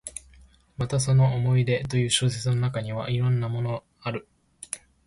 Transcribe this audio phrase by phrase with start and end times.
[0.77, 4.27] またその「思い出」という小説の中には、こんなのもある。